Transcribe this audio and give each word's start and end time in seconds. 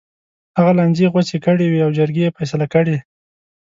هغه 0.57 0.71
لانجې 0.77 1.07
غوڅې 1.13 1.37
کړې 1.45 1.65
وې 1.69 1.79
او 1.85 1.91
جرګې 1.97 2.21
یې 2.25 2.35
فیصله 2.37 2.65
کړې. 2.73 2.97